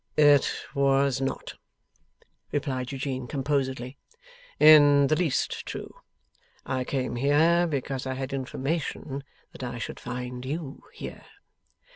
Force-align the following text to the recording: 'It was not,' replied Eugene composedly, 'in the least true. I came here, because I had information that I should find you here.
'It 0.17 0.51
was 0.73 1.21
not,' 1.21 1.57
replied 2.51 2.91
Eugene 2.91 3.27
composedly, 3.27 3.99
'in 4.59 5.05
the 5.05 5.15
least 5.15 5.63
true. 5.67 5.93
I 6.65 6.83
came 6.83 7.17
here, 7.17 7.67
because 7.67 8.07
I 8.07 8.15
had 8.15 8.33
information 8.33 9.23
that 9.51 9.61
I 9.63 9.77
should 9.77 9.99
find 9.99 10.43
you 10.43 10.83
here. 10.91 11.25